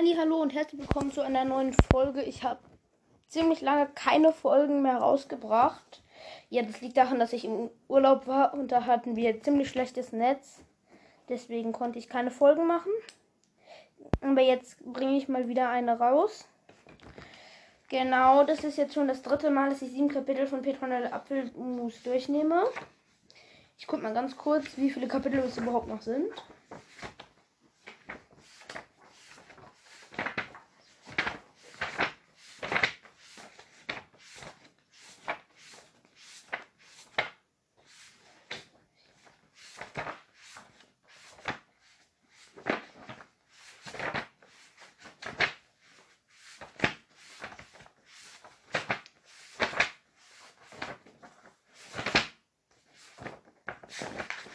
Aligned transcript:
Hallo 0.00 0.40
und 0.40 0.54
herzlich 0.54 0.80
willkommen 0.80 1.10
zu 1.10 1.22
einer 1.22 1.44
neuen 1.44 1.72
Folge. 1.90 2.22
Ich 2.22 2.44
habe 2.44 2.60
ziemlich 3.26 3.62
lange 3.62 3.88
keine 3.96 4.32
Folgen 4.32 4.80
mehr 4.80 4.98
rausgebracht. 4.98 6.04
Ja, 6.50 6.62
das 6.62 6.80
liegt 6.80 6.96
daran, 6.96 7.18
dass 7.18 7.32
ich 7.32 7.44
im 7.44 7.68
Urlaub 7.88 8.28
war 8.28 8.54
und 8.54 8.70
da 8.70 8.84
hatten 8.84 9.16
wir 9.16 9.42
ziemlich 9.42 9.68
schlechtes 9.68 10.12
Netz. 10.12 10.60
Deswegen 11.28 11.72
konnte 11.72 11.98
ich 11.98 12.08
keine 12.08 12.30
Folgen 12.30 12.68
machen. 12.68 12.92
Aber 14.20 14.40
jetzt 14.40 14.78
bringe 14.84 15.16
ich 15.16 15.26
mal 15.26 15.48
wieder 15.48 15.68
eine 15.68 15.98
raus. 15.98 16.46
Genau, 17.88 18.44
das 18.44 18.62
ist 18.62 18.78
jetzt 18.78 18.94
schon 18.94 19.08
das 19.08 19.22
dritte 19.22 19.50
Mal, 19.50 19.70
dass 19.70 19.82
ich 19.82 19.90
sieben 19.90 20.08
Kapitel 20.08 20.46
von 20.46 20.62
Petronelle 20.62 21.12
Apfelmus 21.12 22.04
durchnehme. 22.04 22.66
Ich 23.76 23.88
gucke 23.88 24.04
mal 24.04 24.14
ganz 24.14 24.36
kurz, 24.36 24.76
wie 24.76 24.90
viele 24.90 25.08
Kapitel 25.08 25.40
es 25.40 25.58
überhaupt 25.58 25.88
noch 25.88 26.02
sind. 26.02 26.30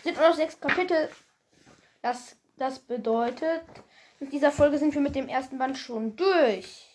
Sind 0.04 0.18
nur 0.18 0.30
noch 0.30 0.36
sechs 0.36 0.60
Kapitel. 0.60 1.10
Das, 2.02 2.36
das 2.58 2.80
bedeutet, 2.80 3.64
in 4.20 4.30
dieser 4.30 4.52
Folge 4.52 4.78
sind 4.78 4.94
wir 4.94 5.02
mit 5.02 5.16
dem 5.16 5.30
ersten 5.30 5.58
Band 5.58 5.78
schon 5.78 6.16
durch. 6.16 6.88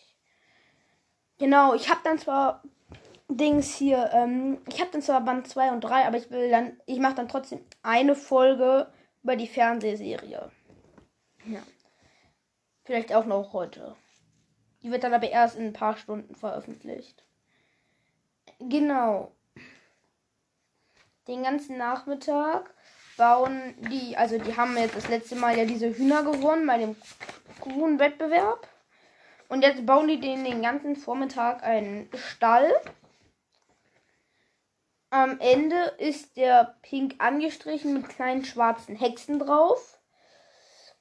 Genau, 1.39 1.75
ich 1.75 1.89
habe 1.89 2.01
dann 2.05 2.19
zwar 2.19 2.63
Dings 3.29 3.75
hier, 3.75 4.11
ähm, 4.13 4.61
ich 4.69 4.81
habe 4.81 4.91
dann 4.91 5.03
zwar 5.03 5.21
Band 5.21 5.47
2 5.47 5.73
und 5.73 5.83
3, 5.83 6.07
aber 6.07 6.17
ich 6.17 6.31
will 6.31 6.51
dann, 6.51 6.81
ich 6.87 6.99
mache 6.99 7.15
dann 7.15 7.29
trotzdem 7.29 7.65
eine 7.83 8.15
Folge 8.15 8.91
über 9.23 9.37
die 9.37 9.47
Fernsehserie. 9.47 10.51
Ja. 11.47 11.63
Vielleicht 12.85 13.13
auch 13.15 13.27
noch 13.27 13.53
heute. 13.53 13.97
Die 14.83 14.91
wird 14.91 15.05
dann 15.05 15.13
aber 15.13 15.29
erst 15.29 15.57
in 15.57 15.67
ein 15.67 15.73
paar 15.73 15.97
Stunden 15.97 16.35
veröffentlicht. 16.35 17.25
Genau. 18.59 19.33
Den 21.27 21.43
ganzen 21.43 21.77
Nachmittag 21.77 22.75
bauen 23.19 23.75
die, 23.91 24.17
also 24.17 24.39
die 24.39 24.57
haben 24.57 24.79
jetzt 24.79 24.97
das 24.97 25.09
letzte 25.09 25.37
Mal 25.37 25.59
ja 25.59 25.67
diese 25.67 25.95
Hühner 25.95 26.23
gewonnen 26.23 26.67
bei 26.67 26.79
dem 26.79 26.97
Kuchenwettbewerb. 27.61 28.67
Und 29.49 29.63
jetzt 29.63 29.85
bauen 29.85 30.09
die 30.09 30.21
den 30.21 30.45
den 30.45 30.63
ganzen 30.63 30.97
Vormittag 30.97 31.63
einen 31.63 32.09
Stall. 32.15 32.73
Am 35.11 35.41
Ende 35.41 35.77
ist 35.99 36.37
der 36.37 36.77
pink 36.83 37.17
angestrichen 37.19 37.95
mit 37.95 38.09
kleinen 38.09 38.45
schwarzen 38.45 38.95
Hexen 38.97 39.39
drauf. 39.39 39.99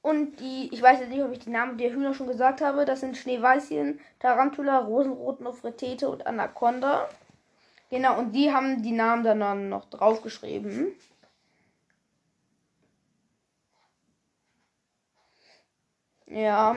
Und 0.02 0.40
die, 0.40 0.70
ich 0.74 0.82
weiß 0.82 1.00
jetzt 1.00 1.10
nicht, 1.10 1.24
ob 1.24 1.34
ich 1.34 1.40
die 1.40 1.50
Namen 1.50 1.78
der 1.78 1.92
Hühner 1.92 2.14
schon 2.14 2.28
gesagt 2.28 2.62
habe, 2.62 2.86
das 2.86 3.02
sind 3.02 3.18
Schneeweißchen, 3.18 4.00
Tarantula, 4.20 4.80
Rosenrot, 4.80 5.42
Nofretete 5.42 6.08
und 6.08 6.26
Anaconda. 6.26 7.10
Genau, 7.90 8.18
und 8.18 8.32
die 8.32 8.54
haben 8.54 8.82
die 8.82 8.92
Namen 8.92 9.24
dann 9.24 9.70
noch 9.70 9.86
draufgeschrieben. 9.90 10.96
Ja. 16.28 16.76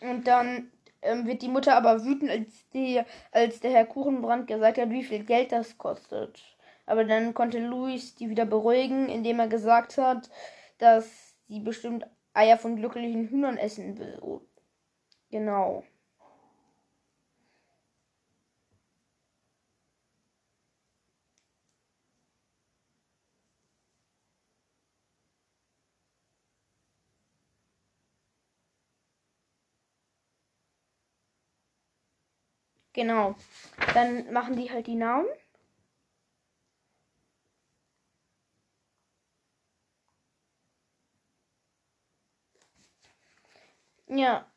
Und 0.00 0.26
dann 0.26 0.70
ähm, 1.02 1.26
wird 1.26 1.42
die 1.42 1.48
Mutter 1.48 1.76
aber 1.76 2.04
wütend, 2.04 2.30
als, 2.30 2.68
die, 2.72 3.00
als 3.32 3.60
der 3.60 3.70
Herr 3.70 3.86
Kuchenbrand 3.86 4.46
gesagt 4.46 4.78
hat, 4.78 4.90
wie 4.90 5.04
viel 5.04 5.24
Geld 5.24 5.52
das 5.52 5.78
kostet. 5.78 6.42
Aber 6.86 7.04
dann 7.04 7.34
konnte 7.34 7.58
Luis 7.58 8.14
die 8.14 8.30
wieder 8.30 8.46
beruhigen, 8.46 9.08
indem 9.08 9.40
er 9.40 9.48
gesagt 9.48 9.98
hat, 9.98 10.30
dass 10.78 11.34
sie 11.48 11.60
bestimmt 11.60 12.06
Eier 12.32 12.56
von 12.56 12.76
glücklichen 12.76 13.28
Hühnern 13.28 13.58
essen 13.58 13.98
will. 13.98 14.40
Genau. 15.30 15.84
Genau. 32.98 33.36
Dann 33.94 34.32
machen 34.32 34.56
die 34.56 34.72
halt 34.72 34.88
die 34.88 34.96
Namen. 34.96 35.28
Ja. 44.08 44.50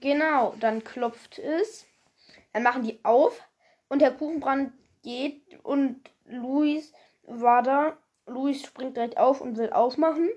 Genau, 0.00 0.56
dann 0.58 0.82
klopft 0.82 1.38
es. 1.38 1.86
Dann 2.52 2.64
machen 2.64 2.82
die 2.82 2.98
auf 3.04 3.40
und 3.88 4.00
der 4.02 4.10
Kuchenbrand 4.12 4.72
geht 5.04 5.60
und 5.62 6.10
Luis 6.24 6.92
war 7.22 7.62
da. 7.62 7.96
Luis 8.26 8.62
springt 8.66 8.96
direkt 8.96 9.16
auf 9.16 9.40
und 9.40 9.56
will 9.58 9.70
aufmachen. 9.72 10.28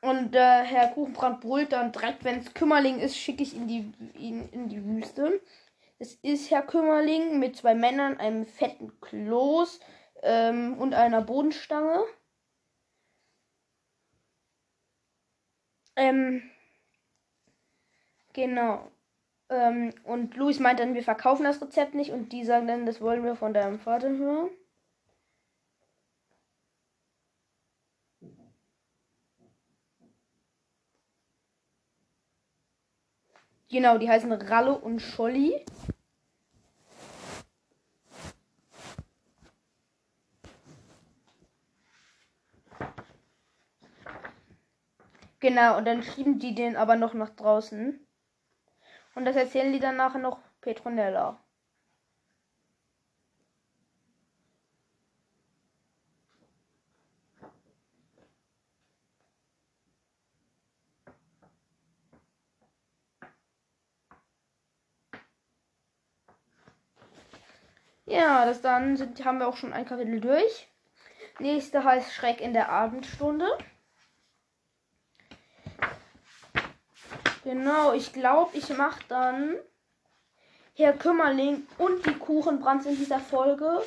Und 0.00 0.34
äh, 0.34 0.62
Herr 0.62 0.88
Kuchenbrand 0.88 1.40
brüllt 1.40 1.72
dann 1.72 1.92
direkt, 1.92 2.24
wenn 2.24 2.38
es 2.38 2.54
Kümmerling 2.54 3.00
ist, 3.00 3.16
schicke 3.16 3.42
ich 3.42 3.54
ihn, 3.54 3.66
die, 3.66 3.92
ihn 4.18 4.48
in 4.50 4.68
die 4.68 4.84
Wüste. 4.84 5.40
Es 5.98 6.14
ist 6.16 6.50
Herr 6.50 6.62
Kümmerling 6.62 7.38
mit 7.38 7.56
zwei 7.56 7.74
Männern, 7.74 8.18
einem 8.18 8.46
fetten 8.46 9.00
Kloß 9.00 9.80
ähm, 10.22 10.76
und 10.78 10.94
einer 10.94 11.22
Bodenstange. 11.22 12.04
Ähm, 15.96 16.42
genau. 18.32 18.90
Ähm, 19.48 19.94
und 20.04 20.36
Luis 20.36 20.60
meint 20.60 20.80
dann, 20.80 20.94
wir 20.94 21.02
verkaufen 21.02 21.44
das 21.44 21.60
Rezept 21.62 21.94
nicht 21.94 22.10
und 22.12 22.32
die 22.32 22.44
sagen 22.44 22.66
dann, 22.66 22.86
das 22.86 23.00
wollen 23.00 23.24
wir 23.24 23.36
von 23.36 23.54
deinem 23.54 23.78
Vater 23.80 24.10
hören. 24.10 24.50
Genau, 33.68 33.98
die 33.98 34.08
heißen 34.08 34.32
Ralle 34.32 34.78
und 34.78 35.00
Scholli. 35.00 35.64
Genau, 45.40 45.76
und 45.78 45.84
dann 45.84 46.02
schieben 46.02 46.38
die 46.38 46.54
den 46.54 46.76
aber 46.76 46.96
noch 46.96 47.14
nach 47.14 47.30
draußen. 47.30 48.04
Und 49.14 49.24
das 49.24 49.36
erzählen 49.36 49.72
die 49.72 49.80
dann 49.80 49.96
nachher 49.96 50.18
noch 50.20 50.38
Petronella. 50.60 51.40
Ja, 68.06 68.46
das 68.46 68.62
dann 68.62 68.96
sind, 68.96 69.24
haben 69.24 69.38
wir 69.38 69.48
auch 69.48 69.56
schon 69.56 69.72
ein 69.72 69.84
Kapitel 69.84 70.20
durch. 70.20 70.68
Nächste 71.40 71.84
heißt 71.84 72.12
Schreck 72.12 72.40
in 72.40 72.52
der 72.52 72.70
Abendstunde. 72.70 73.46
Genau, 77.42 77.92
ich 77.92 78.12
glaube, 78.12 78.56
ich 78.56 78.68
mache 78.76 79.00
dann 79.08 79.56
Herr 80.74 80.92
Kümmerling 80.92 81.66
und 81.78 82.06
die 82.06 82.14
Kuchenbrands 82.14 82.86
in 82.86 82.96
dieser 82.96 83.20
Folge. 83.20 83.82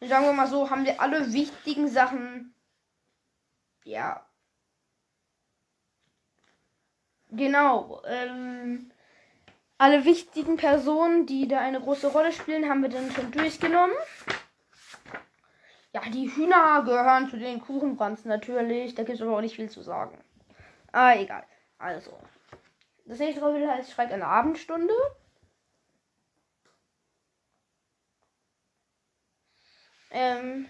Und 0.00 0.08
sagen 0.08 0.24
wir 0.24 0.32
mal 0.32 0.46
so, 0.46 0.70
haben 0.70 0.84
wir 0.84 1.00
alle 1.00 1.32
wichtigen 1.32 1.88
Sachen. 1.88 2.54
Ja. 3.84 4.26
Genau. 7.30 8.02
Ähm, 8.06 8.92
alle 9.80 10.04
wichtigen 10.04 10.58
Personen, 10.58 11.24
die 11.24 11.48
da 11.48 11.58
eine 11.58 11.80
große 11.80 12.08
Rolle 12.08 12.32
spielen, 12.32 12.68
haben 12.68 12.82
wir 12.82 12.90
dann 12.90 13.10
schon 13.12 13.32
durchgenommen. 13.32 13.96
Ja, 15.94 16.02
die 16.02 16.30
Hühner 16.30 16.82
gehören 16.84 17.30
zu 17.30 17.38
den 17.38 17.62
Kuchenbrands 17.62 18.26
natürlich. 18.26 18.94
Da 18.94 19.04
gibt 19.04 19.16
es 19.16 19.22
aber 19.22 19.38
auch 19.38 19.40
nicht 19.40 19.56
viel 19.56 19.70
zu 19.70 19.80
sagen. 19.80 20.22
Ah, 20.92 21.14
egal. 21.14 21.44
Also. 21.78 22.12
Das 23.06 23.18
nächste 23.18 23.40
Kapitel 23.40 23.70
heißt 23.70 23.90
Schreck 23.90 24.10
in 24.10 24.18
der 24.18 24.28
Abendstunde. 24.28 24.92
Ähm. 30.10 30.68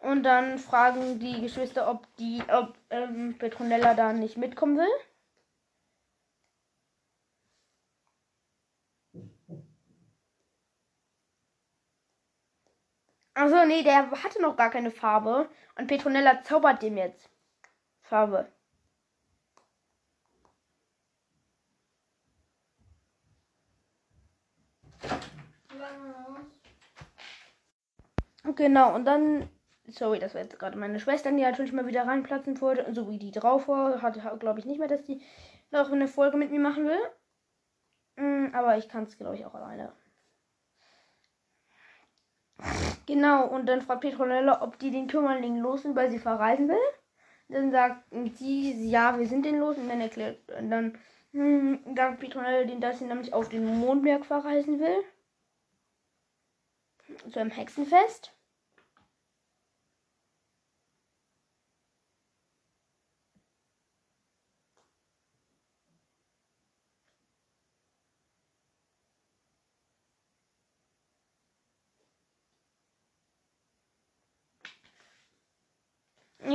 Und 0.00 0.24
dann 0.24 0.58
fragen 0.58 1.20
die 1.20 1.40
Geschwister, 1.40 1.88
ob 1.88 2.04
die, 2.16 2.42
ob 2.52 2.74
ähm, 2.90 3.38
Petronella 3.38 3.94
da 3.94 4.12
nicht 4.12 4.36
mitkommen 4.36 4.76
will. 4.76 4.92
Also 13.36 13.66
nee, 13.66 13.82
der 13.82 14.10
hatte 14.10 14.40
noch 14.40 14.56
gar 14.56 14.70
keine 14.70 14.90
Farbe. 14.90 15.48
Und 15.76 15.88
Petronella 15.88 16.42
zaubert 16.42 16.82
dem 16.82 16.96
jetzt 16.96 17.28
Farbe. 18.02 18.48
Genau, 28.54 28.94
und 28.94 29.04
dann. 29.04 29.48
Sorry, 29.88 30.18
das 30.18 30.34
war 30.34 30.40
jetzt 30.42 30.58
gerade 30.58 30.78
meine 30.78 30.98
Schwester, 30.98 31.30
die 31.30 31.42
natürlich 31.42 31.72
mal 31.72 31.86
wieder 31.86 32.06
reinplatzen 32.06 32.60
wollte. 32.60 32.92
So 32.94 33.10
wie 33.10 33.18
die 33.18 33.30
drauf 33.32 33.68
war. 33.68 34.00
Hatte, 34.02 34.20
glaube 34.38 34.60
ich, 34.60 34.64
nicht 34.64 34.78
mehr, 34.78 34.88
dass 34.88 35.02
die 35.04 35.20
noch 35.70 35.92
eine 35.92 36.08
Folge 36.08 36.38
mit 36.38 36.50
mir 36.50 36.60
machen 36.60 36.86
will. 36.86 36.98
Mm, 38.16 38.54
aber 38.54 38.78
ich 38.78 38.88
kann 38.88 39.04
es, 39.04 39.18
glaube 39.18 39.36
ich, 39.36 39.44
auch 39.44 39.54
alleine. 39.54 39.92
Genau, 43.06 43.46
und 43.46 43.66
dann 43.66 43.82
fragt 43.82 44.00
Petronella, 44.00 44.62
ob 44.62 44.78
die 44.78 44.90
den 44.90 45.06
Kümmerling 45.06 45.58
los 45.58 45.82
sind, 45.82 45.94
weil 45.94 46.10
sie 46.10 46.18
verreisen 46.18 46.68
will. 46.68 46.76
Dann 47.48 47.70
sagt 47.70 48.04
sie, 48.34 48.88
ja, 48.90 49.18
wir 49.18 49.26
sind 49.26 49.44
den 49.46 49.58
los. 49.58 49.76
Und 49.78 49.88
dann 49.88 50.00
erklärt, 50.00 50.38
und 50.58 50.70
dann 50.70 50.98
hm, 51.32 51.78
sagt 51.96 52.20
Petronella 52.20 52.64
den, 52.64 52.80
dass 52.80 52.98
sie 52.98 53.04
nämlich 53.04 53.32
auf 53.32 53.48
den 53.48 53.78
Mondberg 53.78 54.26
verreisen 54.26 54.80
will. 54.80 55.04
Zu 57.30 57.38
einem 57.38 57.50
Hexenfest. 57.50 58.35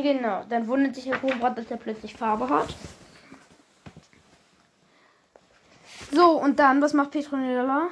Genau, 0.01 0.43
dann 0.49 0.67
wundert 0.67 0.95
sich 0.95 1.05
Herr 1.05 1.17
Kobrat, 1.17 1.57
dass 1.57 1.69
er 1.69 1.77
plötzlich 1.77 2.15
Farbe 2.15 2.49
hat. 2.49 2.73
So, 6.11 6.41
und 6.41 6.59
dann, 6.59 6.81
was 6.81 6.93
macht 6.93 7.11
Petronella? 7.11 7.87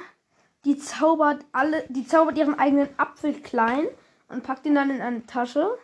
Die 0.64 0.76
zaubert 0.76 1.44
alle, 1.52 1.84
die 1.88 2.06
zaubert 2.06 2.36
ihren 2.36 2.58
eigenen 2.58 2.88
Apfel 2.98 3.32
klein 3.34 3.86
und 4.28 4.42
packt 4.42 4.66
ihn 4.66 4.74
dann 4.74 4.90
in 4.90 5.00
eine 5.00 5.24
Tasche. 5.24 5.78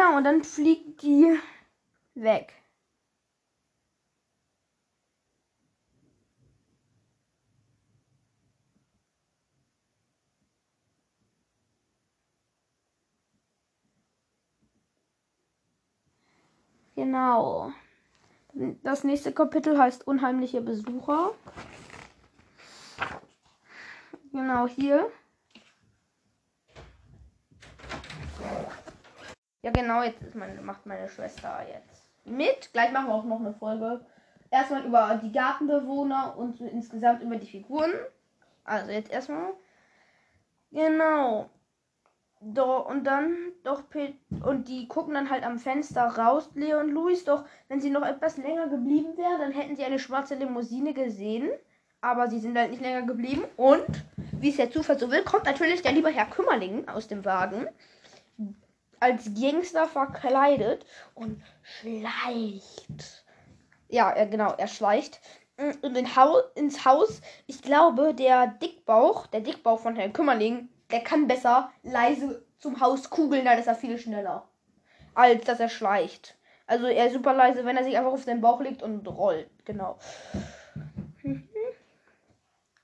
Genau, 0.00 0.16
und 0.16 0.24
dann 0.24 0.42
fliegt 0.42 1.02
die 1.02 1.38
weg. 2.14 2.54
Genau. 16.96 17.70
Das 18.82 19.04
nächste 19.04 19.32
Kapitel 19.32 19.76
heißt 19.78 20.06
Unheimliche 20.06 20.62
Besucher. 20.62 21.32
Genau 24.32 24.66
hier. 24.66 25.10
Ja, 29.62 29.70
genau, 29.70 30.02
jetzt 30.02 30.34
meine, 30.34 30.60
macht 30.62 30.86
meine 30.86 31.08
Schwester 31.08 31.60
jetzt 31.68 32.08
mit. 32.24 32.72
Gleich 32.72 32.92
machen 32.92 33.08
wir 33.08 33.14
auch 33.14 33.24
noch 33.24 33.40
eine 33.40 33.52
Folge. 33.52 34.00
Erstmal 34.50 34.84
über 34.84 35.20
die 35.22 35.32
Gartenbewohner 35.32 36.36
und 36.36 36.60
insgesamt 36.60 37.22
über 37.22 37.36
die 37.36 37.46
Figuren. 37.46 37.92
Also 38.64 38.90
jetzt 38.90 39.12
erstmal. 39.12 39.52
Genau. 40.72 41.50
Do, 42.42 42.78
und 42.86 43.04
dann 43.04 43.34
doch 43.64 43.82
und 44.44 44.68
die 44.68 44.88
gucken 44.88 45.12
dann 45.12 45.28
halt 45.28 45.44
am 45.44 45.58
Fenster 45.58 46.04
raus, 46.04 46.48
Leo 46.54 46.80
und 46.80 46.90
Luis. 46.90 47.24
Doch 47.24 47.44
wenn 47.68 47.82
sie 47.82 47.90
noch 47.90 48.06
etwas 48.06 48.38
länger 48.38 48.68
geblieben 48.68 49.18
wären, 49.18 49.40
dann 49.40 49.52
hätten 49.52 49.76
sie 49.76 49.84
eine 49.84 49.98
schwarze 49.98 50.36
Limousine 50.36 50.94
gesehen. 50.94 51.50
Aber 52.00 52.30
sie 52.30 52.38
sind 52.38 52.56
halt 52.56 52.70
nicht 52.70 52.80
länger 52.80 53.02
geblieben. 53.02 53.44
Und 53.58 53.84
wie 54.32 54.48
es 54.48 54.56
der 54.56 54.70
Zufall 54.70 54.98
so 54.98 55.10
will, 55.10 55.22
kommt 55.22 55.44
natürlich 55.44 55.82
der 55.82 55.92
liebe 55.92 56.08
Herr 56.08 56.24
Kümmerling 56.24 56.88
aus 56.88 57.08
dem 57.08 57.26
Wagen 57.26 57.68
als 59.00 59.30
Gangster 59.34 59.86
verkleidet 59.86 60.86
und 61.14 61.42
schleicht. 61.62 63.24
Ja, 63.88 64.10
er, 64.10 64.26
genau, 64.26 64.52
er 64.56 64.68
schleicht 64.68 65.20
in 65.82 65.94
den 65.94 66.16
ha 66.16 66.34
ins 66.54 66.84
Haus. 66.84 67.20
Ich 67.46 67.62
glaube, 67.62 68.14
der 68.14 68.46
Dickbauch, 68.46 69.26
der 69.26 69.40
Dickbauch 69.40 69.80
von 69.80 69.96
Herrn 69.96 70.12
Kümmerling, 70.12 70.68
der 70.90 71.00
kann 71.00 71.26
besser 71.26 71.70
leise 71.82 72.44
zum 72.58 72.80
Haus 72.80 73.10
kugeln, 73.10 73.44
dann 73.44 73.58
ist 73.58 73.66
er 73.66 73.74
viel 73.74 73.98
schneller. 73.98 74.48
Als 75.14 75.44
dass 75.44 75.60
er 75.60 75.68
schleicht. 75.68 76.36
Also 76.66 76.86
er 76.86 77.06
ist 77.06 77.14
super 77.14 77.34
leise, 77.34 77.64
wenn 77.64 77.76
er 77.76 77.84
sich 77.84 77.96
einfach 77.96 78.12
auf 78.12 78.24
den 78.24 78.40
Bauch 78.40 78.60
legt 78.60 78.82
und 78.82 79.06
rollt. 79.06 79.50
Genau. 79.64 79.98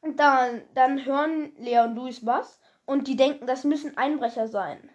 Und 0.01 0.21
dann, 0.21 0.63
dann 0.75 1.05
hören 1.05 1.53
Lea 1.57 1.81
und 1.81 1.97
Luis 1.97 2.25
was 2.25 2.61
und 2.85 3.09
die 3.09 3.17
denken, 3.17 3.47
das 3.47 3.65
müssen 3.65 3.97
Einbrecher 3.97 4.49
sein. 4.49 4.91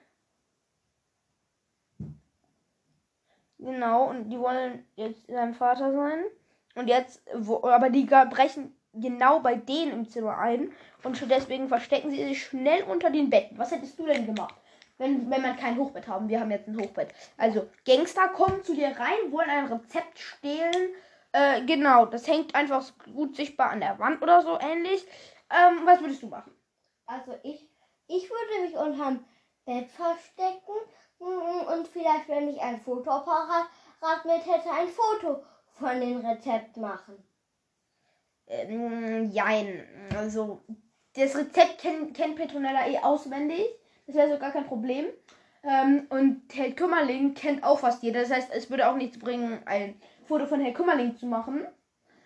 Genau, 3.61 4.09
und 4.09 4.29
die 4.31 4.39
wollen 4.39 4.85
jetzt 4.95 5.27
sein 5.27 5.53
Vater 5.53 5.93
sein. 5.93 6.23
Und 6.73 6.87
jetzt, 6.87 7.21
wo, 7.35 7.63
aber 7.63 7.91
die 7.91 8.05
brechen 8.05 8.75
genau 8.93 9.39
bei 9.39 9.55
denen 9.55 9.91
im 9.91 10.09
Zimmer 10.09 10.39
ein. 10.39 10.71
Und 11.03 11.29
deswegen 11.29 11.67
verstecken 11.67 12.09
sie 12.09 12.25
sich 12.25 12.43
schnell 12.43 12.83
unter 12.83 13.11
den 13.11 13.29
Betten. 13.29 13.59
Was 13.59 13.71
hättest 13.71 14.00
du 14.00 14.05
denn 14.07 14.25
gemacht? 14.25 14.55
Wenn, 14.97 15.29
wenn 15.29 15.43
man 15.43 15.57
kein 15.57 15.77
Hochbett 15.77 16.07
haben. 16.07 16.27
Wir 16.27 16.39
haben 16.39 16.50
jetzt 16.50 16.67
ein 16.67 16.79
Hochbett. 16.79 17.13
Also, 17.38 17.67
Gangster 17.86 18.29
kommen 18.29 18.63
zu 18.63 18.74
dir 18.74 18.89
rein, 18.97 19.31
wollen 19.31 19.50
ein 19.50 19.71
Rezept 19.71 20.17
stehlen. 20.17 20.95
Äh, 21.31 21.63
genau, 21.65 22.07
das 22.07 22.27
hängt 22.27 22.55
einfach 22.55 22.83
gut 23.13 23.36
sichtbar 23.36 23.69
an 23.69 23.79
der 23.79 24.00
Wand 24.00 24.24
oder 24.24 24.41
so 24.41 24.59
ähnlich. 24.59 25.05
Ähm, 25.51 25.81
was 25.86 26.01
würdest 26.01 26.24
du 26.24 26.27
machen? 26.27 26.51
Also 27.05 27.38
ich, 27.43 27.69
ich 28.07 28.29
würde 28.29 28.65
mich 28.65 28.75
unterm 28.75 29.24
Bett 29.65 29.89
verstecken 29.91 30.74
und 31.21 31.87
vielleicht, 31.87 32.27
wenn 32.27 32.49
ich 32.49 32.59
ein 32.61 32.79
Fotoapparat 32.81 33.67
mit 34.25 34.45
hätte, 34.45 34.71
ein 34.71 34.87
Foto 34.87 35.43
von 35.67 35.99
dem 35.99 36.25
Rezept 36.25 36.77
machen. 36.77 37.23
Ähm, 38.47 39.29
jein. 39.31 39.85
Also, 40.17 40.61
das 41.15 41.35
Rezept 41.35 41.79
kennt, 41.79 42.13
kennt 42.15 42.35
Petronella 42.35 42.87
eh 42.87 42.99
auswendig. 42.99 43.65
Das 44.07 44.15
wäre 44.15 44.31
so 44.31 44.39
gar 44.39 44.51
kein 44.51 44.65
Problem. 44.65 45.05
Ähm, 45.63 46.07
und 46.09 46.43
Herr 46.53 46.71
Kümmerling 46.71 47.33
kennt 47.33 47.63
auch 47.63 47.79
fast 47.79 48.01
jeder. 48.03 48.21
Das 48.21 48.31
heißt, 48.31 48.51
es 48.51 48.69
würde 48.69 48.89
auch 48.89 48.95
nichts 48.95 49.19
bringen, 49.19 49.61
ein 49.65 50.01
Foto 50.25 50.47
von 50.47 50.59
Herr 50.59 50.73
Kümmerling 50.73 51.17
zu 51.17 51.27
machen. 51.27 51.65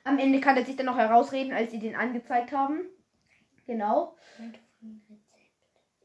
Am 0.04 0.20
Ende 0.20 0.40
kann 0.40 0.56
er 0.56 0.66
sich 0.66 0.76
dann 0.76 0.86
noch 0.86 0.98
herausreden, 0.98 1.54
als 1.54 1.72
sie 1.72 1.80
den 1.80 1.96
angezeigt 1.96 2.52
haben. 2.52 2.82
Genau. 3.66 4.16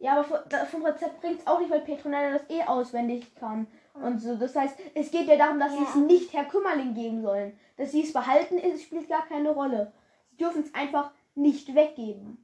Ja, 0.00 0.19
aber 0.19 0.66
vom 0.66 0.85
Rezept 0.85 1.21
bringt 1.21 1.40
es 1.40 1.47
auch 1.47 1.61
nicht, 1.61 1.71
weil 1.71 1.83
Petronella 1.83 2.33
das 2.33 2.49
eh 2.49 2.62
auswendig 2.62 3.35
kann. 3.37 3.66
Und 3.92 4.19
so. 4.19 4.35
Das 4.35 4.57
heißt, 4.57 4.75
es 4.95 5.11
geht 5.11 5.28
ja 5.28 5.37
darum, 5.37 5.61
dass 5.61 5.73
ja. 5.73 5.78
sie 5.78 5.85
es 5.85 5.95
nicht 5.95 6.33
Herr 6.33 6.47
Kümmerling 6.47 6.95
geben 6.95 7.21
sollen. 7.21 7.59
Dass 7.76 7.92
sie 7.92 8.02
es 8.02 8.12
behalten, 8.12 8.57
ist, 8.57 8.83
spielt 8.83 9.11
gar 9.11 9.26
keine 9.26 9.50
Rolle. 9.50 9.92
Sie 10.30 10.38
dürfen 10.38 10.62
es 10.62 10.75
einfach 10.75 11.11
nicht 11.35 11.75
weggeben. 11.75 12.42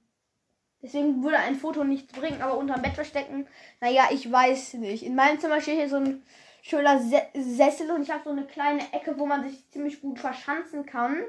Deswegen 0.83 1.23
würde 1.23 1.39
ein 1.39 1.55
Foto 1.55 1.83
nichts 1.83 2.13
bringen, 2.13 2.43
aber 2.43 2.59
unterm 2.59 2.83
Bett 2.83 2.93
verstecken, 2.93 3.47
naja, 3.81 4.09
ich 4.11 4.31
weiß 4.31 4.75
nicht. 4.75 5.03
In 5.03 5.15
meinem 5.15 5.41
Zimmer 5.41 5.63
steht 5.63 5.79
hier 5.79 5.89
so 5.89 5.97
ein 5.97 6.23
schöner 6.61 7.01
Sessel 7.35 7.91
und 7.91 8.03
ich 8.03 8.11
habe 8.11 8.25
so 8.25 8.31
eine 8.31 8.45
kleine 8.45 8.83
Ecke, 8.93 9.19
wo 9.19 9.25
man 9.25 9.49
sich 9.49 9.69
ziemlich 9.71 10.03
gut 10.03 10.19
verschanzen 10.19 10.85
kann. 10.85 11.23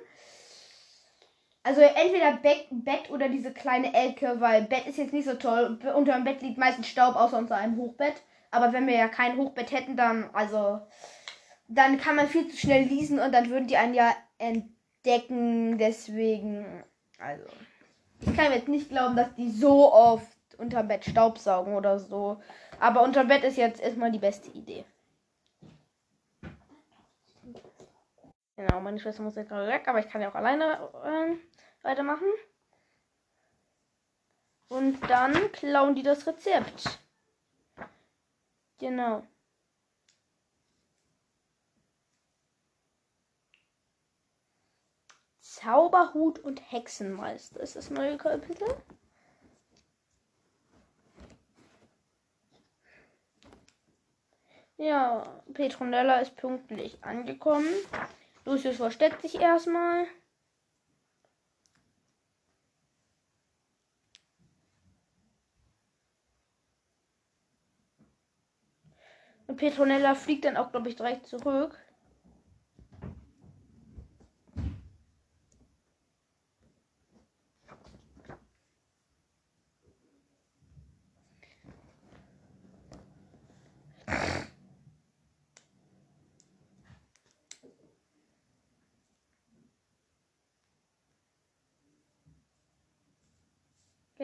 Also 1.67 1.81
entweder 1.81 2.31
Bett, 2.37 2.67
Bett 2.71 3.09
oder 3.09 3.27
diese 3.27 3.51
kleine 3.51 3.93
Ecke, 3.93 4.39
weil 4.39 4.61
Bett 4.61 4.87
ist 4.87 4.97
jetzt 4.97 5.11
nicht 5.11 5.27
so 5.27 5.33
toll. 5.33 5.77
Unter 5.93 6.13
dem 6.13 6.23
Bett 6.23 6.41
liegt 6.41 6.57
meistens 6.57 6.87
Staub, 6.87 7.17
außer 7.17 7.37
unter 7.37 7.57
einem 7.57 7.75
Hochbett. 7.75 8.13
Aber 8.51 8.71
wenn 8.71 8.87
wir 8.87 8.95
ja 8.95 9.09
kein 9.09 9.35
Hochbett 9.35 9.73
hätten, 9.73 9.97
dann, 9.97 10.29
also, 10.31 10.79
dann 11.67 11.97
kann 11.97 12.15
man 12.15 12.29
viel 12.29 12.47
zu 12.47 12.55
schnell 12.55 12.85
lesen 12.85 13.19
und 13.19 13.33
dann 13.33 13.49
würden 13.49 13.67
die 13.67 13.75
einen 13.75 13.95
ja 13.95 14.15
entdecken. 14.37 15.77
Deswegen, 15.77 16.85
also. 17.19 17.43
Ich 18.21 18.33
kann 18.33 18.53
jetzt 18.53 18.69
nicht 18.69 18.87
glauben, 18.87 19.17
dass 19.17 19.35
die 19.35 19.51
so 19.51 19.91
oft 19.91 20.37
unter 20.57 20.83
Bett 20.83 21.03
Staubsaugen 21.03 21.75
oder 21.75 21.99
so. 21.99 22.39
Aber 22.79 23.03
unter 23.03 23.25
Bett 23.25 23.43
ist 23.43 23.57
jetzt 23.57 23.81
erstmal 23.81 24.13
die 24.13 24.19
beste 24.19 24.49
Idee. 24.51 24.85
Genau, 28.57 28.81
meine 28.81 28.99
Schwester 28.99 29.21
muss 29.21 29.35
jetzt 29.35 29.49
gerade 29.49 29.67
weg, 29.67 29.87
aber 29.87 29.99
ich 29.99 30.09
kann 30.09 30.19
ja 30.19 30.29
auch 30.31 30.35
alleine 30.35 30.89
äh, 31.03 31.85
weitermachen. 31.85 32.27
Und 34.67 34.99
dann 35.09 35.51
klauen 35.51 35.93
die 35.93 36.01
das 36.01 36.25
Rezept. 36.25 36.99
Genau. 38.79 39.21
Zauberhut 45.39 46.39
und 46.39 46.59
Hexenmeister 46.71 47.59
ist 47.59 47.75
das 47.75 47.91
neue 47.91 48.17
Kapitel. 48.17 48.67
Ja, 54.77 55.43
Petronella 55.53 56.19
ist 56.21 56.35
pünktlich 56.35 57.03
angekommen. 57.03 57.67
Lucius 58.47 58.77
versteckt 58.77 59.21
sich 59.21 59.35
erstmal. 59.41 60.05
Und 69.47 69.57
Petronella 69.57 70.15
fliegt 70.15 70.45
dann 70.45 70.55
auch, 70.55 70.71
glaube 70.71 70.87
ich, 70.87 70.95
direkt 70.95 71.27
zurück. 71.27 71.77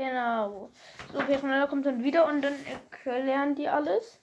Genau. 0.04 0.70
So, 1.14 1.20
Petronella 1.20 1.66
kommt 1.68 1.86
dann 1.86 2.04
wieder 2.04 2.26
und 2.28 2.42
dann 2.42 2.54
erklären 2.66 3.56
die 3.56 3.70
alles. 3.70 4.20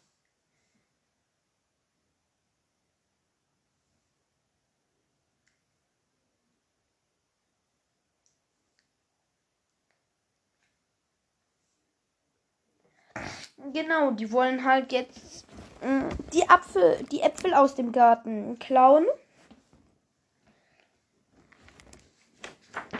Genau, 13.72 14.10
die 14.10 14.32
wollen 14.32 14.64
halt 14.64 14.92
jetzt 14.92 15.46
mh, 15.82 16.08
die 16.32 16.48
Apfel, 16.48 17.02
die 17.10 17.22
Äpfel 17.22 17.54
aus 17.54 17.74
dem 17.74 17.92
Garten 17.92 18.58
klauen. 18.58 19.06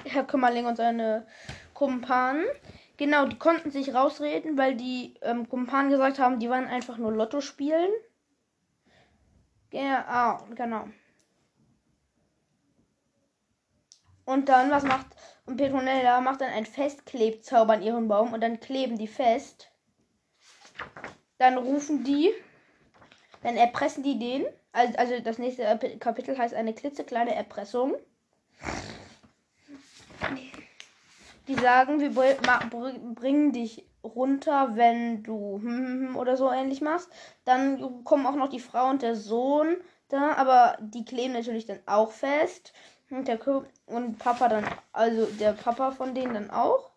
Herr 0.05 0.25
Kümmerling 0.25 0.67
und 0.67 0.77
seine 0.77 1.27
Kumpanen. 1.75 2.47
Genau, 3.01 3.25
die 3.25 3.39
konnten 3.39 3.71
sich 3.71 3.95
rausreden, 3.95 4.59
weil 4.59 4.77
die 4.77 5.15
ähm, 5.23 5.49
Kumpanen 5.49 5.89
gesagt 5.91 6.19
haben, 6.19 6.39
die 6.39 6.51
waren 6.51 6.67
einfach 6.67 6.99
nur 6.99 7.11
Lotto 7.11 7.41
spielen. 7.41 7.89
Ja, 9.73 10.05
ah, 10.07 10.45
genau. 10.55 10.85
Und 14.27 14.51
dann, 14.51 14.71
was 14.71 14.83
macht 14.83 15.07
und 15.47 15.57
Petronella 15.57 16.21
macht 16.21 16.43
dann 16.43 16.51
ein 16.51 16.67
Festklebzauber 16.67 17.73
an 17.73 17.83
ihrem 17.83 18.07
Baum 18.07 18.35
und 18.35 18.43
dann 18.43 18.61
kleben 18.61 18.99
die 18.99 19.09
fest. 19.09 19.71
Dann 21.39 21.57
rufen 21.57 22.05
die, 22.05 22.31
dann 23.43 23.57
erpressen 23.57 24.03
die 24.03 24.19
den. 24.19 24.45
Also, 24.73 24.99
also 24.99 25.21
das 25.21 25.39
nächste 25.39 25.65
Kapitel 26.01 26.37
heißt 26.37 26.53
eine 26.53 26.75
klitzekleine 26.75 27.35
Erpressung. 27.35 27.95
Die 31.51 31.57
sagen, 31.57 31.99
wir 31.99 32.15
bringen 33.17 33.53
dich 33.53 33.85
runter, 34.05 34.77
wenn 34.77 35.25
du 35.25 35.59
hm, 35.61 35.65
hm, 35.65 36.09
hm, 36.09 36.17
oder 36.17 36.37
so 36.37 36.49
ähnlich 36.49 36.81
machst. 36.81 37.11
Dann 37.45 38.05
kommen 38.05 38.25
auch 38.25 38.37
noch 38.37 38.51
die 38.51 38.61
Frau 38.61 38.89
und 38.89 39.03
der 39.03 39.17
Sohn 39.17 39.77
da, 40.11 40.35
aber 40.35 40.79
die 40.81 41.05
kleben 41.05 41.33
natürlich 41.33 41.67
dann 41.67 41.81
auch 41.87 42.13
fest. 42.13 42.73
Und 43.11 43.27
der 43.27 43.41
und 43.87 44.19
Papa 44.21 44.47
dann, 44.47 44.65
also 44.93 45.27
der 45.27 45.53
Papa 45.55 45.91
von 45.91 46.15
denen 46.15 46.35
dann 46.35 46.51
auch. 46.51 46.93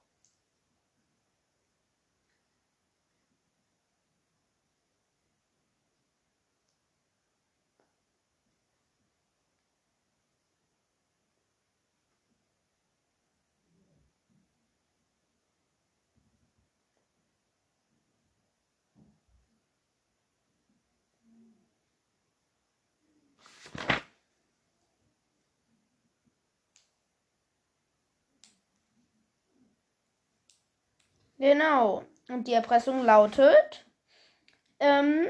Genau. 31.44 32.06
Und 32.30 32.48
die 32.48 32.54
Erpressung 32.54 33.04
lautet, 33.04 33.86
ähm, 34.80 35.28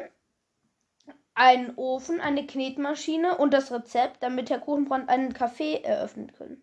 einen 1.33 1.75
Ofen, 1.75 2.21
eine 2.21 2.45
Knetmaschine 2.45 3.35
und 3.39 3.51
das 3.51 3.71
Rezept, 3.71 4.21
damit 4.21 4.51
Herr 4.51 4.59
Kuchenbrand 4.59 5.09
einen 5.09 5.33
Café 5.33 5.81
eröffnen 5.81 6.31
können. 6.31 6.61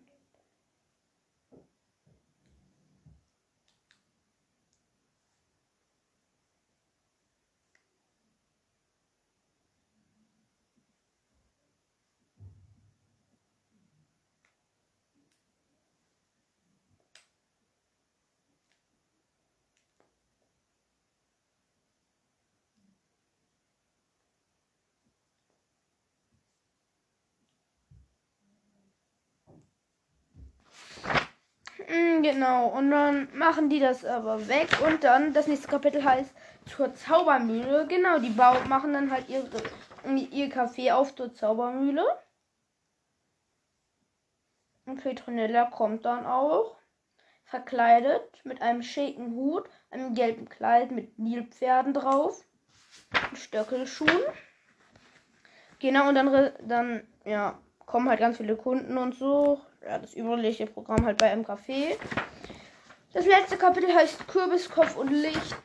Genau, 32.21 32.67
und 32.67 32.91
dann 32.91 33.27
machen 33.37 33.69
die 33.69 33.79
das 33.79 34.05
aber 34.05 34.47
weg 34.47 34.69
und 34.85 35.03
dann 35.03 35.33
das 35.33 35.47
nächste 35.47 35.67
Kapitel 35.67 36.03
heißt 36.03 36.33
zur 36.65 36.93
Zaubermühle. 36.93 37.87
Genau, 37.87 38.19
die 38.19 38.29
Bau 38.29 38.59
machen 38.67 38.93
dann 38.93 39.11
halt 39.11 39.29
ihre, 39.29 39.49
ihr 40.31 40.49
Kaffee 40.49 40.91
auf 40.91 41.15
zur 41.15 41.33
Zaubermühle. 41.33 42.05
Und 44.85 45.01
Petronella 45.01 45.65
kommt 45.65 46.05
dann 46.05 46.25
auch, 46.25 46.77
verkleidet 47.43 48.41
mit 48.43 48.61
einem 48.61 48.81
schicken 48.81 49.35
Hut, 49.35 49.69
einem 49.89 50.15
gelben 50.15 50.49
Kleid 50.49 50.91
mit 50.91 51.19
Nilpferden 51.19 51.93
drauf, 51.93 52.43
Stöckelschuhen. 53.35 54.23
Genau, 55.79 56.09
und 56.09 56.15
dann, 56.15 56.51
dann 56.61 57.07
ja, 57.25 57.59
kommen 57.91 58.07
halt 58.07 58.21
ganz 58.21 58.37
viele 58.37 58.55
Kunden 58.55 58.97
und 58.97 59.15
so 59.15 59.59
ja, 59.83 59.99
das 59.99 60.15
übliche 60.15 60.65
Programm 60.65 61.05
halt 61.05 61.17
bei 61.17 61.29
einem 61.29 61.43
Café. 61.43 61.97
Das 63.13 63.25
letzte 63.25 63.57
Kapitel 63.57 63.93
heißt 63.93 64.27
Kürbiskopf 64.29 64.95
und 64.95 65.11
Licht. 65.11 65.57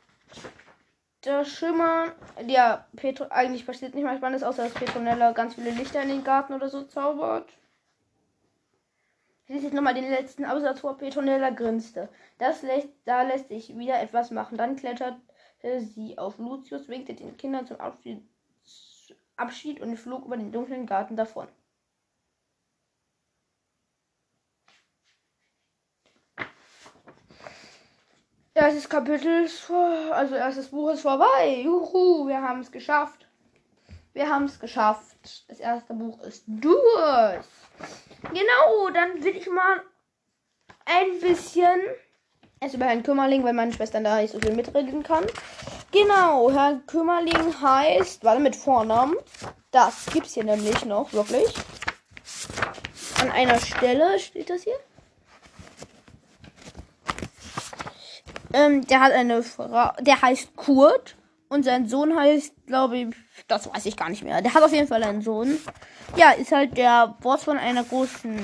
Der 1.25 1.45
Schimmer. 1.45 2.15
Ja, 2.45 2.87
Petro, 2.97 3.27
eigentlich 3.31 3.65
passiert 3.65 3.95
nicht 3.95 4.03
mal 4.03 4.17
Spannendes, 4.17 4.43
außer 4.43 4.65
dass 4.65 4.75
Petronella 4.75 5.33
ganz 5.33 5.55
viele 5.55 5.71
Lichter 5.71 6.03
in 6.03 6.09
den 6.09 6.25
Garten 6.25 6.53
oder 6.53 6.69
so 6.69 6.83
zaubert. 6.83 7.49
Ich 9.45 9.55
lese 9.55 9.67
jetzt 9.67 9.75
nochmal 9.75 9.95
den 9.95 10.11
letzten 10.11 10.45
Absatz 10.45 10.81
vor. 10.81 10.99
Petronella 10.99 11.51
grinste. 11.51 12.09
Das 12.39 12.63
lässt, 12.63 12.89
da 13.05 13.23
lässt 13.23 13.49
sich 13.49 13.79
wieder 13.79 14.01
etwas 14.01 14.33
machen. 14.33 14.59
Dann 14.59 14.75
kletterte 14.75 15.21
sie 15.79 16.19
auf 16.19 16.39
Lucius, 16.39 16.89
winkte 16.89 17.15
den 17.15 17.37
Kindern 17.37 17.69
zum 17.69 17.81
Abschied, 17.81 18.21
Abschied 19.37 19.81
und 19.81 19.97
flog 19.97 20.25
über 20.25 20.37
den 20.37 20.51
dunklen 20.51 20.87
Garten 20.87 21.15
davon. 21.15 21.47
Erstes 28.67 28.89
Kapitel 28.89 29.49
also 30.11 30.35
erstes 30.35 30.67
Buch 30.71 30.91
ist 30.91 31.03
vorbei. 31.03 31.61
Juhu, 31.63 32.27
wir 32.27 32.43
haben 32.43 32.63
es 32.63 32.73
geschafft. 32.73 33.25
Wir 34.13 34.29
haben 34.29 34.47
es 34.47 34.59
geschafft. 34.59 35.45
Das 35.47 35.61
erste 35.61 35.95
Buch 35.95 36.21
ist 36.23 36.43
durch. 36.49 37.47
Genau, 38.23 38.91
dann 38.93 39.23
will 39.23 39.37
ich 39.37 39.49
mal 39.49 39.83
ein 40.85 41.21
bisschen 41.21 41.81
Erst 42.59 42.75
über 42.75 42.87
Herrn 42.87 43.05
Kümmerling, 43.05 43.45
weil 43.45 43.53
meine 43.53 43.73
Schwester 43.73 44.01
da 44.01 44.17
nicht 44.21 44.33
so 44.33 44.41
viel 44.41 44.53
mitreden 44.53 45.05
kann. 45.05 45.25
Genau, 45.93 46.51
Herr 46.51 46.81
Kümmerling 46.89 47.61
heißt, 47.63 48.25
warte 48.25 48.41
mit 48.41 48.57
Vornamen. 48.57 49.15
Das 49.71 50.07
gibt's 50.13 50.35
hier 50.35 50.43
nämlich 50.43 50.85
noch, 50.85 51.13
wirklich. 51.13 51.55
An 53.21 53.31
einer 53.31 53.61
Stelle 53.61 54.19
steht 54.19 54.51
das 54.51 54.63
hier. 54.63 54.75
Ähm, 58.57 58.87
der 58.87 59.01
hat 59.01 59.13
eine 59.13 59.43
Frau, 59.43 59.93
der 60.01 60.23
heißt 60.23 60.57
Kurt 60.57 61.17
und 61.49 61.65
sein 61.65 61.89
Sohn 61.89 62.17
heißt, 62.17 62.55
glaube 62.67 62.97
ich, 62.97 63.07
das 63.49 63.73
weiß 63.73 63.85
ich 63.85 63.99
gar 63.99 64.09
nicht 64.09 64.25
mehr. 64.25 64.41
Der 64.41 64.55
hat 64.55 64.63
auf 64.63 64.73
jeden 64.73 64.89
Fall 64.89 65.03
einen 65.03 65.21
Sohn. 65.21 65.59
Ja, 66.17 66.31
ist 66.31 66.53
halt 66.53 66.77
der 66.79 67.15
Boss 67.21 67.45
von 67.45 67.59
einer 67.59 67.85
großen 67.85 68.41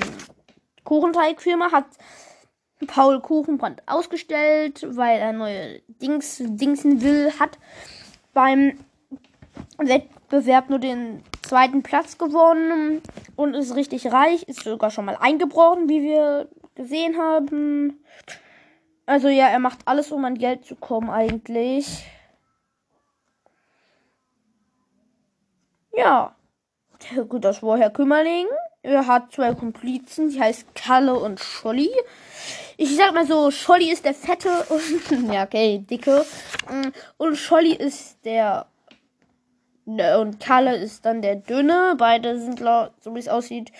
Kuchenteigfirma, 0.83 1.71
hat 1.71 1.85
Paul 2.85 3.21
Kuchenbrand 3.21 3.81
ausgestellt, 3.87 4.85
weil 4.87 5.19
er 5.19 5.33
neue 5.33 5.81
Dings, 5.87 6.37
Dingsen 6.45 7.01
will, 7.01 7.31
hat 7.39 7.57
beim 8.33 8.77
Wettbewerb 9.79 10.69
nur 10.69 10.79
den 10.79 11.23
zweiten 11.41 11.81
Platz 11.81 12.19
gewonnen 12.19 13.01
und 13.35 13.55
ist 13.55 13.75
richtig 13.75 14.11
reich, 14.11 14.43
ist 14.43 14.63
sogar 14.63 14.91
schon 14.91 15.05
mal 15.05 15.17
eingebrochen, 15.19 15.89
wie 15.89 16.03
wir 16.03 16.49
gesehen 16.75 17.17
haben. 17.17 17.99
Also 19.05 19.27
ja, 19.27 19.47
er 19.47 19.59
macht 19.59 19.79
alles, 19.85 20.11
um 20.11 20.23
an 20.25 20.37
Geld 20.37 20.65
zu 20.65 20.75
kommen 20.75 21.09
eigentlich. 21.09 22.05
Ja. 25.93 26.35
Gut, 27.29 27.43
das 27.43 27.61
war 27.61 27.77
Herr 27.77 27.89
Kümmerling. 27.89 28.47
Er 28.81 29.07
hat 29.07 29.31
zwei 29.31 29.53
Komplizen, 29.53 30.29
die 30.29 30.41
heißt 30.41 30.75
Kalle 30.75 31.15
und 31.15 31.39
Scholli. 31.39 31.89
Ich 32.75 32.95
sag 32.97 33.13
mal 33.13 33.25
so, 33.25 33.49
Scholli 33.51 33.91
ist 33.91 34.03
der 34.03 34.13
fette 34.13 34.65
und 34.69 35.31
ja, 35.33 35.43
okay, 35.43 35.79
dicke. 35.79 36.25
Mm, 36.69 36.89
und 37.17 37.35
Scholli 37.37 37.73
ist 37.73 38.25
der 38.25 38.67
und 39.85 40.39
Kalle 40.39 40.77
ist 40.77 41.05
dann 41.05 41.21
der 41.21 41.35
dünne. 41.35 41.95
Beide 41.97 42.39
sind 42.39 42.59
so 42.59 43.15
wie 43.15 43.19
es 43.19 43.27
aussieht. 43.27 43.71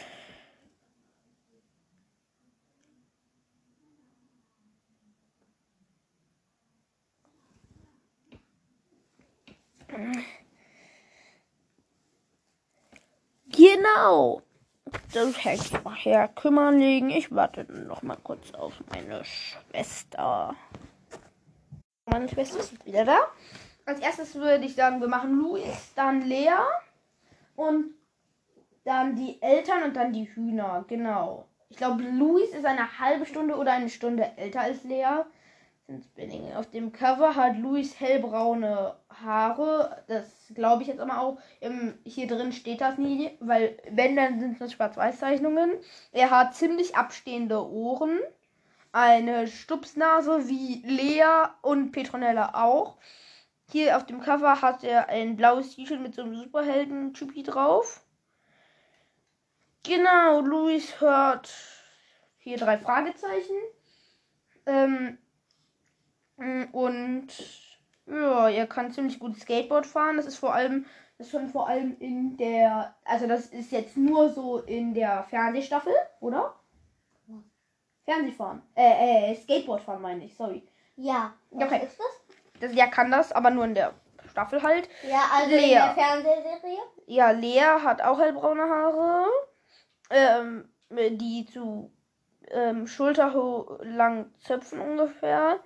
Genau. 13.48 14.42
Das 15.14 15.36
nachher 15.84 16.28
kümmern 16.28 16.80
liegen. 16.80 17.10
Ich 17.10 17.34
warte 17.34 17.66
noch 17.72 18.04
mal 18.04 18.18
kurz 18.24 18.54
auf 18.54 18.74
meine 18.92 19.24
Schwester. 19.24 20.56
Meine 22.06 22.28
Schwester 22.28 22.60
ist 22.60 22.86
wieder 22.86 23.06
da. 23.06 23.20
Als 23.86 24.00
erstes 24.00 24.36
würde 24.36 24.66
ich 24.66 24.76
sagen, 24.76 25.02
wir 25.02 25.08
machen 25.08 25.40
Luis, 25.40 25.94
dann 25.96 26.22
Lea 26.22 26.58
und 27.56 27.94
dann 28.84 29.16
die 29.16 29.42
Eltern 29.42 29.84
und 29.84 29.96
dann 29.96 30.14
die 30.14 30.34
Hühner. 30.34 30.86
Genau. 30.88 31.46
Ich 31.70 31.78
glaube, 31.78 32.04
Luis 32.04 32.50
ist 32.50 32.66
eine 32.66 33.00
halbe 33.00 33.26
Stunde 33.26 33.56
oder 33.56 33.74
eine 33.74 33.90
Stunde 33.90 34.32
älter 34.38 34.62
als 34.62 34.84
Lea. 34.84 35.24
Spinning. 35.88 36.54
Auf 36.54 36.70
dem 36.70 36.94
Cover 36.94 37.36
hat 37.36 37.58
Luis 37.58 38.00
hellbraune 38.00 38.96
Haare. 39.10 40.04
Das 40.08 40.52
glaube 40.56 40.82
ich 40.82 40.88
jetzt 40.88 41.02
aber 41.02 41.20
auch. 41.20 41.40
Im, 41.60 41.98
hier 42.06 42.28
drin 42.28 42.54
steht 42.54 42.82
das 42.82 42.98
nie, 42.98 43.38
weil 43.42 43.78
wenn, 43.92 44.16
dann 44.16 44.40
sind 44.40 44.62
es 44.62 44.72
Schwarz-Weiß-Zeichnungen. 44.74 45.72
Er 46.14 46.32
hat 46.32 46.56
ziemlich 46.56 46.96
abstehende 46.96 47.70
Ohren. 47.70 48.20
Eine 48.94 49.48
Stupsnase 49.48 50.48
wie 50.48 50.84
Lea 50.86 51.50
und 51.62 51.92
Petronella 51.92 52.52
auch. 52.54 52.98
Hier 53.72 53.98
auf 53.98 54.06
dem 54.06 54.22
Cover 54.22 54.62
hat 54.62 54.84
er 54.84 55.10
ein 55.10 55.36
blaues 55.36 55.76
T-Shirt 55.76 56.00
mit 56.00 56.16
so 56.16 56.22
einem 56.22 56.36
Superhelden-Typi 56.36 57.44
drauf. 57.44 58.06
Genau, 59.84 60.40
Luis 60.42 61.02
hört 61.02 61.54
hier 62.38 62.58
drei 62.58 62.78
Fragezeichen. 62.78 63.56
Ähm, 64.66 65.18
und 66.38 67.28
ja, 68.06 68.50
er 68.50 68.68
kann 68.68 68.92
ziemlich 68.92 69.20
gut 69.20 69.38
Skateboard 69.38 69.86
fahren. 69.86 70.18
Das 70.18 70.26
ist 70.26 70.38
vor 70.38 70.54
allem, 70.54 70.86
das 71.18 71.28
ist 71.28 71.32
schon 71.32 71.50
vor 71.50 71.68
allem 71.68 71.96
in 72.00 72.38
der, 72.38 72.96
also 73.06 73.28
das 73.28 73.48
ist 73.48 73.72
jetzt 73.72 73.98
nur 73.98 74.30
so 74.30 74.60
in 74.60 74.94
der 74.94 75.24
Fernsehstaffel, 75.24 75.94
oder? 76.20 76.56
Fernsehfahren. 78.06 78.62
Äh, 78.76 79.32
äh, 79.32 79.36
Skateboard 79.36 79.82
fahren 79.82 80.02
meine 80.02 80.26
ich, 80.26 80.36
sorry. 80.36 80.64
Ja. 80.98 81.34
Okay. 81.52 81.86
ist 81.86 81.98
das? 81.98 82.60
das? 82.60 82.76
Ja, 82.76 82.88
kann 82.88 83.12
das, 83.12 83.32
aber 83.32 83.50
nur 83.50 83.66
in 83.66 83.76
der 83.76 83.94
Staffel 84.30 84.62
halt. 84.62 84.90
Ja, 85.10 85.24
also 85.34 85.50
Lea. 85.52 85.64
in 85.64 85.70
der 85.70 85.94
Fernsehserie. 85.94 86.80
Ja, 87.06 87.32
Lea 87.32 87.82
hat 87.84 88.02
auch 88.02 88.20
hellbraune 88.20 88.64
Haare. 88.64 89.26
Ähm, 90.10 90.70
die 90.90 91.46
zu 91.52 91.92
ähm, 92.52 92.88
schulterlangen 92.88 94.34
Zöpfen 94.40 94.80
ungefähr 94.80 95.60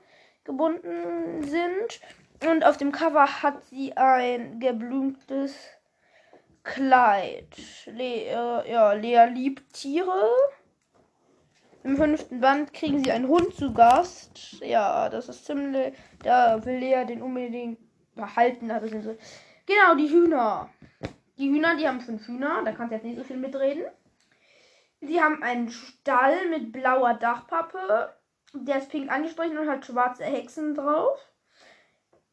gebunden 0.48 1.44
sind. 1.44 2.02
Und 2.50 2.66
auf 2.66 2.78
dem 2.78 2.92
Cover 2.92 3.44
hat 3.44 3.64
sie 3.66 3.96
ein 3.96 4.60
geblümtes 4.60 5.56
Kleid. 6.64 7.48
Lea, 7.86 8.32
ja, 8.68 8.94
Lea 8.94 9.26
liebt 9.32 9.74
Tiere. 9.74 10.30
Im 11.84 11.96
fünften 11.96 12.42
Band 12.42 12.74
kriegen 12.74 13.04
sie 13.04 13.12
einen 13.12 13.28
Hund 13.28 13.54
zu 13.56 13.74
Gast. 13.74 14.60
Ja, 14.62 15.08
das 15.10 15.30
ist 15.30 15.46
ziemlich. 15.46 15.94
Da 16.24 16.66
will 16.66 16.78
Lea 16.78 17.06
den 17.06 17.22
unbedingt 17.22 17.80
behalten. 18.16 18.70
So. 19.02 19.16
Genau, 19.66 19.96
die 19.96 20.10
Hühner. 20.10 20.70
Die 21.38 21.50
Hühner, 21.50 21.76
die 21.78 21.88
haben 21.88 22.02
fünf 22.02 22.28
Hühner. 22.28 22.64
Da 22.66 22.72
kannst 22.74 22.92
du 22.92 22.96
jetzt 22.96 23.06
nicht 23.06 23.18
so 23.18 23.24
viel 23.24 23.38
mitreden. 23.38 23.86
Sie 25.00 25.22
haben 25.22 25.42
einen 25.44 25.70
Stall 25.70 26.50
mit 26.50 26.72
blauer 26.72 27.14
Dachpappe. 27.14 28.14
Der 28.54 28.78
ist 28.78 28.90
pink 28.90 29.12
angesprochen 29.12 29.58
und 29.58 29.70
hat 29.70 29.86
schwarze 29.86 30.24
Hexen 30.24 30.76
drauf. 30.76 31.20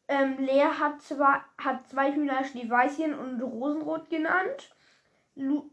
Ähm, 0.07 0.37
Lea 0.39 0.67
hat, 0.79 1.01
zwar, 1.01 1.45
hat 1.57 1.87
zwei 1.87 2.13
Hühner 2.13 2.43
Schneeweißchen 2.43 3.13
und 3.13 3.41
Rosenrot 3.41 4.09
genannt. 4.09 4.75
Lu 5.35 5.69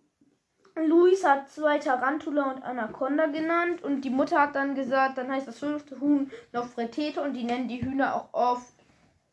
Luis 0.75 1.23
hat 1.23 1.51
zwei 1.51 1.79
Tarantula 1.79 2.51
und 2.53 2.63
Anaconda 2.63 3.27
genannt. 3.27 3.83
Und 3.83 4.03
die 4.03 4.11
Mutter 4.11 4.41
hat 4.41 4.55
dann 4.55 4.75
gesagt, 4.75 5.19
dann 5.19 5.31
heißt 5.31 5.47
das 5.47 5.59
fünfte 5.59 6.01
Huhn 6.01 6.31
Nofretete 6.53 7.21
und 7.21 7.35
die 7.35 7.45
nennen 7.45 7.69
die 7.69 7.83
Hühner 7.83 8.15
auch 8.15 8.29
oft 8.33 8.73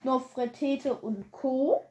Nofretete 0.03 0.93
und 0.93 1.31
Co. 1.31 1.85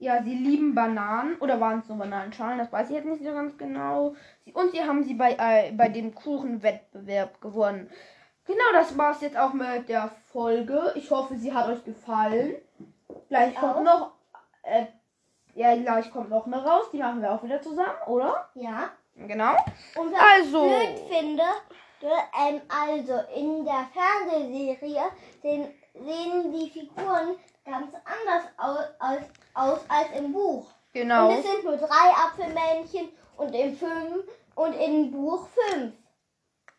Ja, 0.00 0.22
sie 0.22 0.34
lieben 0.34 0.74
Bananen. 0.74 1.36
Oder 1.40 1.60
waren 1.60 1.80
es 1.80 1.88
nur 1.88 1.98
Bananenschalen? 1.98 2.58
Das 2.58 2.72
weiß 2.72 2.88
ich 2.88 2.96
jetzt 2.96 3.04
nicht 3.04 3.22
so 3.22 3.32
ganz 3.32 3.56
genau. 3.58 4.14
Und 4.54 4.72
sie 4.72 4.82
haben 4.82 5.04
sie 5.04 5.14
bei, 5.14 5.36
äh, 5.38 5.72
bei 5.72 5.88
dem 5.88 6.14
Kuchenwettbewerb 6.14 7.40
gewonnen. 7.40 7.90
Genau, 8.46 8.64
das 8.72 8.96
war 8.96 9.12
es 9.12 9.20
jetzt 9.20 9.36
auch 9.36 9.52
mit 9.52 9.90
der 9.90 10.10
Folge. 10.32 10.92
Ich 10.94 11.10
hoffe, 11.10 11.36
sie 11.36 11.52
hat 11.52 11.68
euch 11.68 11.84
gefallen. 11.84 12.54
Gleich 13.28 13.54
kommt 13.54 13.76
auch. 13.76 13.82
noch. 13.82 14.12
Äh, 14.62 14.86
ja, 15.54 15.76
gleich 15.76 16.10
kommt 16.10 16.30
noch 16.30 16.46
eine 16.46 16.64
raus. 16.64 16.86
Die 16.92 16.98
machen 16.98 17.20
wir 17.20 17.32
auch 17.32 17.42
wieder 17.42 17.60
zusammen, 17.60 17.98
oder? 18.06 18.48
Ja. 18.54 18.90
Genau. 19.16 19.52
Und 19.96 20.12
was 20.12 20.20
also. 20.38 20.64
ich 20.64 20.94
blöd 20.94 21.18
finde, 21.18 21.42
ähm, 22.02 22.60
also 22.68 23.20
in 23.36 23.64
der 23.66 23.86
Fernsehserie 23.92 25.02
sehen, 25.42 25.68
sehen 26.04 26.52
die 26.52 26.70
Figuren 26.70 27.36
ganz 27.64 27.94
anders 28.04 28.44
aus, 28.56 28.84
aus, 28.98 29.20
aus 29.54 29.78
als 29.88 30.18
im 30.18 30.32
Buch. 30.32 30.66
Genau. 30.92 31.28
Und 31.28 31.38
es 31.38 31.44
sind 31.44 31.64
nur 31.64 31.76
drei 31.76 32.10
Apfelmännchen 32.26 33.08
und 33.36 33.54
im 33.54 33.76
Film 33.76 34.22
und 34.54 34.72
im 34.74 35.10
Buch 35.10 35.46
fünf. 35.48 35.92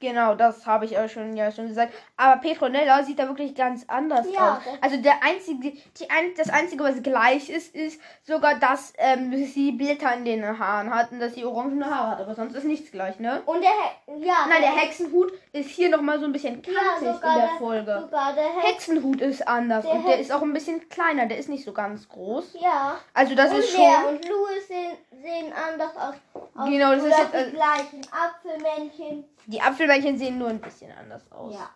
Genau, 0.01 0.33
das 0.33 0.65
habe 0.65 0.85
ich 0.85 0.97
auch 0.97 1.07
schon 1.07 1.37
ja 1.37 1.51
schon 1.51 1.67
gesagt. 1.67 1.93
Aber 2.17 2.41
Petronella 2.41 3.03
sieht 3.03 3.19
da 3.19 3.27
wirklich 3.27 3.53
ganz 3.53 3.85
anders 3.87 4.25
ja, 4.33 4.57
aus. 4.57 4.63
Also 4.81 4.97
der 4.97 5.23
einzige, 5.23 5.71
die 5.71 6.09
ein, 6.09 6.33
das 6.35 6.49
einzige, 6.49 6.83
was 6.83 7.03
gleich 7.03 7.49
ist, 7.49 7.75
ist 7.75 8.01
sogar, 8.23 8.55
dass 8.55 8.93
ähm, 8.97 9.31
sie 9.45 9.71
Blätter 9.71 10.13
in 10.15 10.25
den 10.25 10.59
Haaren 10.59 10.93
hat 10.93 11.11
und 11.11 11.19
dass 11.19 11.35
sie 11.35 11.45
orangene 11.45 11.85
Haare 11.85 12.11
hat. 12.11 12.21
Aber 12.21 12.33
sonst 12.33 12.55
ist 12.55 12.65
nichts 12.65 12.91
gleich, 12.91 13.19
ne? 13.19 13.43
Und 13.45 13.61
der 13.61 13.69
He 13.69 14.25
ja. 14.25 14.47
Nein, 14.49 14.61
der, 14.61 14.71
der 14.71 14.81
Hexenhut 14.81 15.31
ist 15.53 15.69
hier 15.69 15.89
noch 15.89 16.01
mal 16.01 16.19
so 16.19 16.25
ein 16.25 16.31
bisschen 16.31 16.61
kantig 16.63 16.73
ja, 16.75 17.13
in 17.13 17.21
der, 17.21 17.35
der 17.35 17.49
Folge. 17.59 18.09
Der 18.11 18.63
Hexenhut 18.63 19.21
ist 19.21 19.47
anders 19.47 19.85
der 19.85 19.93
und 19.93 20.07
der 20.07 20.19
ist 20.19 20.31
auch 20.31 20.41
ein 20.41 20.53
bisschen 20.53 20.89
kleiner. 20.89 21.27
Der 21.27 21.37
ist 21.37 21.47
nicht 21.47 21.63
so 21.63 21.73
ganz 21.73 22.09
groß. 22.09 22.57
Ja. 22.59 22.97
Also 23.13 23.35
das 23.35 23.51
und 23.51 23.59
ist 23.59 23.71
schon. 23.71 24.05
Und 24.09 24.27
Louis 24.27 24.67
sehen, 24.67 24.97
sehen 25.21 25.53
anders 25.53 25.95
aus. 25.95 26.15
aus 26.33 26.69
genau, 26.69 26.93
das 26.93 27.03
ist 27.03 27.17
jetzt 27.17 27.33
die 27.33 27.51
gleichen 27.51 28.01
Apfelmännchen. 28.11 29.25
Die 29.45 29.61
Apfelmännchen 29.61 30.17
sehen 30.17 30.37
nur 30.37 30.49
ein 30.49 30.59
bisschen 30.59 30.91
anders 30.97 31.23
aus. 31.31 31.53
Ja. 31.53 31.69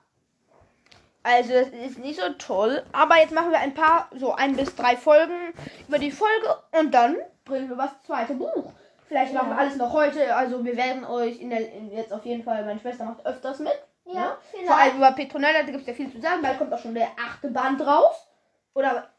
Also 1.24 1.54
das 1.54 1.70
ist 1.70 1.98
nicht 1.98 2.20
so 2.20 2.30
toll. 2.38 2.84
Aber 2.92 3.18
jetzt 3.18 3.34
machen 3.34 3.52
wir 3.52 3.60
ein 3.60 3.74
paar, 3.74 4.10
so 4.16 4.34
ein 4.34 4.56
bis 4.56 4.76
drei 4.76 4.96
Folgen 4.96 5.54
über 5.88 5.98
die 5.98 6.12
Folge 6.12 6.56
und 6.80 6.94
dann 6.94 7.18
bringen 7.46 7.70
wir 7.70 7.76
das 7.76 8.02
zweite 8.06 8.36
Buch. 8.36 8.72
Vielleicht 9.08 9.34
machen 9.34 9.50
wir 9.50 9.58
alles 9.58 9.76
noch 9.76 9.94
heute. 9.94 10.36
Also 10.36 10.64
wir 10.64 10.78
werden 10.78 11.06
euch 11.06 11.40
in 11.40 11.50
der 11.50 11.72
in 11.74 11.92
jetzt 11.92 12.14
auf 12.14 12.26
jeden 12.26 12.44
Fall, 12.44 12.64
meine 12.66 12.80
Schwester 12.80 13.06
macht 13.06 13.26
öfters 13.26 13.60
mit. 13.60 13.74
Ja, 14.06 14.14
ne? 14.14 14.38
vielleicht. 14.52 14.68
Vor 14.68 14.78
allem 14.78 14.98
über 14.98 15.12
Petronella, 15.14 15.64
da 15.64 15.72
gibt 15.72 15.82
es 15.82 15.88
ja 15.88 15.94
viel 15.94 16.12
zu 16.12 16.22
sagen. 16.22 16.42
Bald 16.42 16.58
kommt 16.58 16.74
auch 16.74 16.80
schon 16.80 16.94
der 16.94 17.10
achte 17.18 17.50
Band 17.50 17.82
raus. 17.82 18.28
Oder 18.74 19.10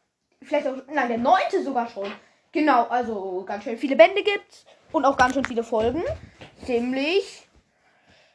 vielleicht 0.41 0.67
auch, 0.67 0.75
nein, 0.89 1.09
der 1.09 1.17
neunte 1.17 1.61
sogar 1.63 1.87
schon. 1.87 2.11
Genau, 2.51 2.87
also 2.87 3.43
ganz 3.45 3.63
schön 3.63 3.77
viele 3.77 3.95
Bände 3.95 4.23
gibt's 4.23 4.65
und 4.91 5.05
auch 5.05 5.17
ganz 5.17 5.33
schön 5.33 5.45
viele 5.45 5.63
Folgen. 5.63 6.03
Ziemlich 6.65 7.47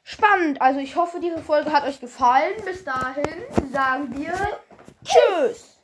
spannend. 0.04 0.60
Also 0.60 0.80
ich 0.80 0.96
hoffe, 0.96 1.18
diese 1.20 1.38
Folge 1.38 1.72
hat 1.72 1.84
euch 1.84 2.00
gefallen. 2.00 2.54
Bis 2.64 2.84
dahin 2.84 3.42
sagen 3.72 4.14
wir 4.16 4.32
Tschüss. 5.04 5.81